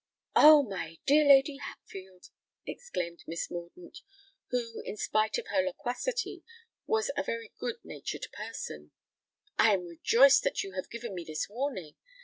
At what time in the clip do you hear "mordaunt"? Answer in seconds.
3.51-3.99